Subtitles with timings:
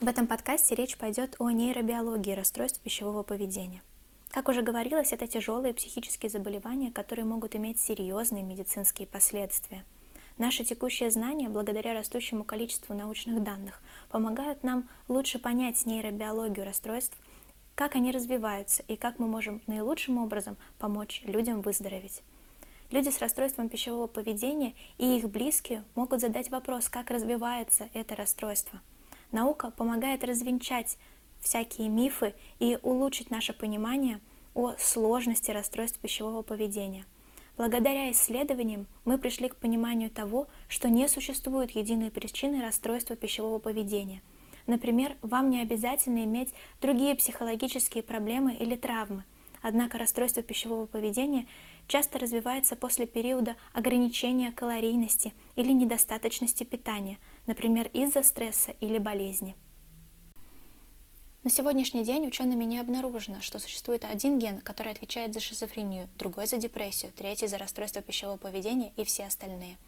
[0.00, 3.82] В этом подкасте речь пойдет о нейробиологии расстройств пищевого поведения.
[4.30, 9.84] Как уже говорилось, это тяжелые психические заболевания, которые могут иметь серьезные медицинские последствия.
[10.36, 17.18] Наши текущие знания, благодаря растущему количеству научных данных, помогают нам лучше понять нейробиологию расстройств,
[17.74, 22.22] как они развиваются и как мы можем наилучшим образом помочь людям выздороветь.
[22.92, 28.80] Люди с расстройством пищевого поведения и их близкие могут задать вопрос, как развивается это расстройство–
[29.32, 30.98] Наука помогает развенчать
[31.40, 34.20] всякие мифы и улучшить наше понимание
[34.54, 37.04] о сложности расстройств пищевого поведения.
[37.56, 44.22] Благодаря исследованиям мы пришли к пониманию того, что не существует единой причины расстройства пищевого поведения.
[44.66, 49.24] Например, вам не обязательно иметь другие психологические проблемы или травмы.
[49.60, 51.46] Однако расстройство пищевого поведения
[51.88, 59.56] часто развивается после периода ограничения калорийности или недостаточности питания– например, из-за стресса или болезни.
[61.42, 66.46] На сегодняшний день учеными не обнаружено, что существует один ген, который отвечает за шизофрению, другой
[66.46, 69.78] за депрессию, третий за расстройство пищевого поведения и все остальные.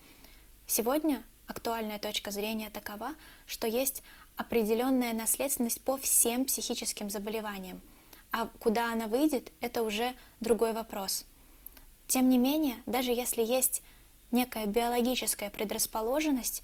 [0.67, 3.11] Сегодня актуальная точка зрения такова,
[3.47, 4.03] что есть
[4.37, 7.83] определенная наследственность по всем психическим заболеваниям,
[8.33, 11.27] а куда она выйдет, это уже другой вопрос.
[12.11, 13.83] Тем не менее, даже если есть
[14.31, 16.63] некая биологическая предрасположенность,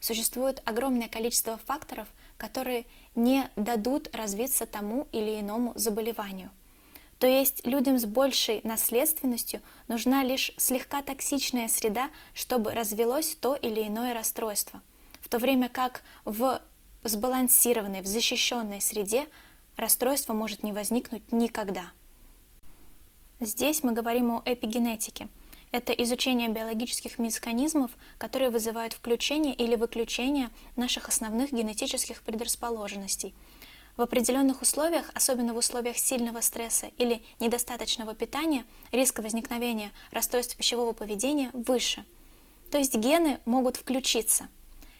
[0.00, 6.50] Существует огромное количество факторов, которые не дадут развиться тому или иному заболеванию.
[7.18, 13.82] То есть людям с большей наследственностью нужна лишь слегка токсичная среда, чтобы развелось то или
[13.88, 14.80] иное расстройство.
[15.20, 16.62] В то время как в
[17.02, 19.26] сбалансированной, в защищенной среде
[19.76, 21.90] расстройство может не возникнуть никогда.
[23.40, 25.28] Здесь мы говорим о эпигенетике–
[25.70, 33.34] это изучение биологических механизмов, которые вызывают включение или выключение наших основных генетических предрасположенностей.
[33.96, 40.92] В определенных условиях, особенно в условиях сильного стресса или недостаточного питания, риск возникновения расстройств пищевого
[40.92, 42.04] поведения выше.
[42.70, 44.48] То есть гены могут включиться.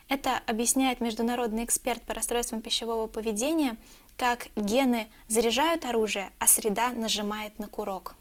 [0.09, 3.77] Это объясняет международный эксперт по расстройствам пищевого поведения,
[4.17, 8.17] как гены заряжают оружие, а среда нажимает на курок.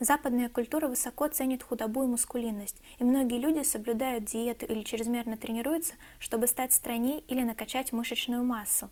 [0.00, 5.94] Западная культура высоко ценит худобу и мускулинность, и многие люди соблюдают диету или чрезмерно тренируются,
[6.20, 8.90] чтобы стать стройнее или накачать мышечную массу.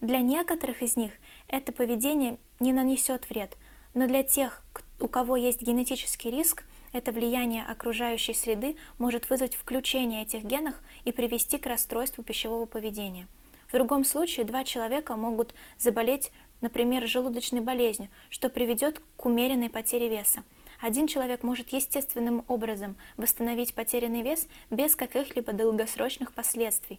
[0.00, 1.12] Для некоторых из них
[1.48, 3.56] это поведение не нанесет вред,
[3.94, 4.62] но для тех,
[5.00, 11.10] у кого есть генетический риск, это влияние окружающей среды может вызвать включение этих генов и
[11.10, 13.26] привести к расстройству пищевого поведения.
[13.66, 16.30] В другом случае два человека могут заболеть
[16.64, 20.42] например, желудочной болезнью, что приведет к умеренной потере веса.
[20.80, 26.98] Один человек может естественным образом восстановить потерянный вес без каких-либо долгосрочных последствий,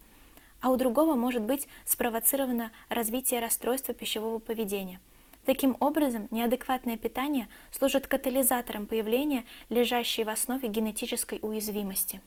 [0.61, 4.99] а у другого может быть спровоцировано развитие расстройства пищевого поведения.
[5.45, 12.21] Таким образом, неадекватное питание служит катализатором появления лежащей в основе генетической уязвимости.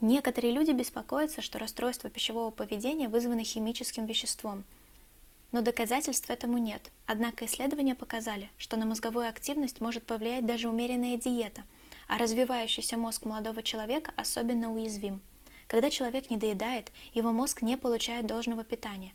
[0.00, 4.64] Некоторые люди беспокоятся, что расстройство пищевого поведения вызвано химическим веществом–
[5.52, 6.90] но доказательств этому нет.
[7.06, 11.62] Однако исследования показали, что на мозговую активность может повлиять даже умеренная диета,
[12.08, 15.20] а развивающийся мозг молодого человека особенно уязвим.
[15.66, 19.12] Когда человек не доедает, его мозг не получает должного питания.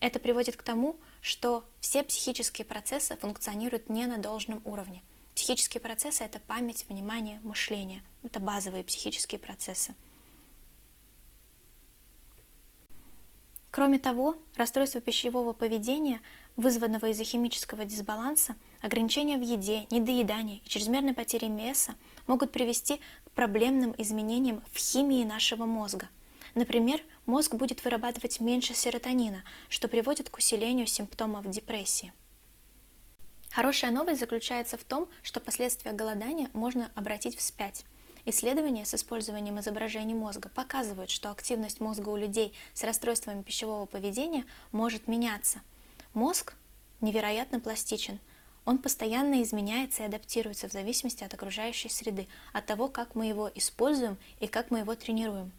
[0.00, 5.02] Это приводит к тому, что все психические процессы функционируют не на должном уровне.
[5.34, 8.02] Психические процессы– это память, внимание, мышление.
[8.22, 9.94] Это базовые психические процессы.
[13.76, 16.22] Кроме того, расстройство пищевого поведения,
[16.56, 21.94] вызванного из-за химического дисбаланса, ограничения в еде, недоедание и чрезмерной потери веса
[22.26, 26.08] могут привести к проблемным изменениям в химии нашего мозга.
[26.54, 32.14] Например, мозг будет вырабатывать меньше серотонина, что приводит к усилению симптомов депрессии.
[33.50, 37.84] Хорошая новость заключается в том, что последствия голодания можно обратить вспять.
[38.28, 44.44] Исследования с использованием изображений мозга показывают, что активность мозга у людей с расстройствами пищевого поведения
[44.72, 45.60] может меняться.
[46.12, 46.54] Мозг
[47.00, 48.18] невероятно пластичен.
[48.64, 53.48] Он постоянно изменяется и адаптируется в зависимости от окружающей среды, от того, как мы его
[53.54, 55.52] используем и как мы его тренируем.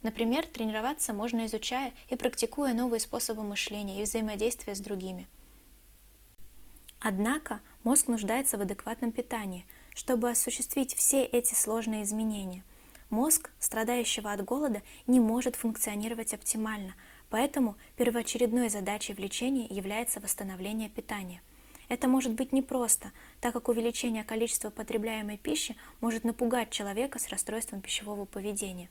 [0.00, 5.28] Например, тренироваться можно изучая и практикуя новые способы мышления и взаимодействия с другими.
[7.00, 9.66] Однако мозг нуждается в адекватном питании–
[9.98, 12.62] чтобы осуществить все эти сложные изменения.
[13.10, 16.94] Мозг, страдающего от голода, не может функционировать оптимально,
[17.30, 21.42] поэтому первоочередной задачей в лечении является восстановление питания.
[21.88, 23.10] Это может быть непросто,
[23.40, 28.90] так как увеличение количества потребляемой пищи может напугать человека с расстройством пищевого поведения.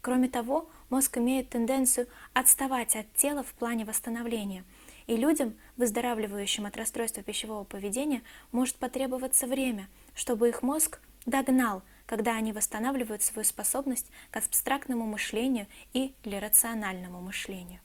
[0.00, 4.64] Кроме того, мозг имеет тенденцию отставать от тела в плане восстановления,
[5.08, 8.22] и людям, выздоравливающим от расстройства пищевого поведения,
[8.52, 15.66] может потребоваться время, чтобы их мозг догнал, когда они восстанавливают свою способность к абстрактному мышлению
[15.94, 17.80] и или рациональному мышлению.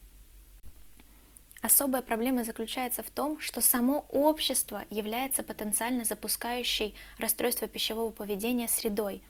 [1.62, 9.24] Особая проблема заключается в том, что само общество является потенциально запускающей расстройство пищевого поведения средой.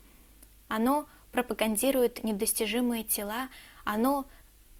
[0.67, 3.49] Оно пропагандирует недостижимые тела,
[3.85, 4.25] оно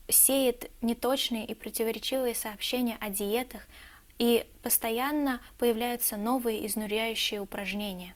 [0.08, 3.68] сеет неточные и противоречивые сообщения о диетах,
[4.20, 8.16] и постоянно появляются новые изнуряющие упражнения.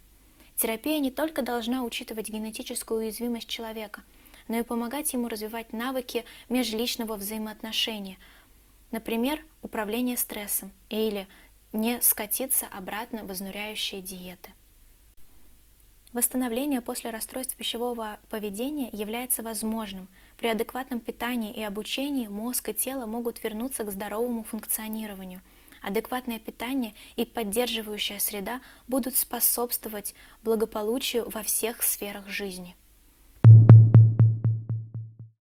[0.55, 4.03] Терапия не только должна учитывать генетическую уязвимость человека,
[4.47, 8.17] но и помогать ему развивать навыки межличного взаимоотношения,
[8.91, 11.27] например, управление стрессом или
[11.73, 14.51] не скатиться обратно в изнуряющие диеты.
[16.17, 20.07] Восстановление после расстройств пищевого поведения является возможным.
[20.39, 25.43] При адекватном питании и обучении мозг и тело могут вернуться к здоровому функционированию.
[25.83, 32.75] Адекватное питание и поддерживающая среда будут способствовать благополучию во всех сферах жизни.